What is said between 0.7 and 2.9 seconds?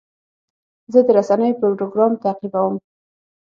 زه د رسنیو پروګرام تعقیبوم.